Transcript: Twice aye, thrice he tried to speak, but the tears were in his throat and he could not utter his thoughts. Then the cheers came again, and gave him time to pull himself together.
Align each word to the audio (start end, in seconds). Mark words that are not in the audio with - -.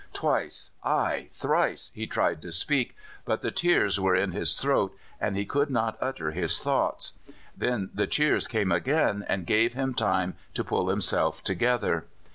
Twice 0.13 0.71
aye, 0.83 1.29
thrice 1.31 1.91
he 1.93 2.07
tried 2.07 2.41
to 2.41 2.51
speak, 2.51 2.95
but 3.23 3.41
the 3.41 3.51
tears 3.51 3.99
were 3.99 4.15
in 4.15 4.31
his 4.31 4.55
throat 4.55 4.97
and 5.19 5.35
he 5.37 5.45
could 5.45 5.69
not 5.69 5.95
utter 6.01 6.31
his 6.31 6.57
thoughts. 6.57 7.19
Then 7.55 7.91
the 7.93 8.07
cheers 8.07 8.47
came 8.47 8.71
again, 8.71 9.23
and 9.29 9.45
gave 9.45 9.75
him 9.75 9.93
time 9.93 10.37
to 10.55 10.63
pull 10.63 10.87
himself 10.89 11.43
together. 11.43 12.07